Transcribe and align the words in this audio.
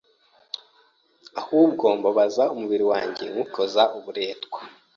Ahubwo 1.39 1.85
mbabaza 1.97 2.43
umubiri 2.53 2.85
wanjye 2.91 3.23
nywukoza 3.31 3.83
uburetwa, 3.97 4.59